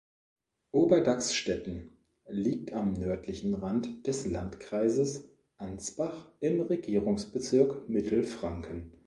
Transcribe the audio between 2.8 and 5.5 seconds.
nördlichen Rand des Landkreises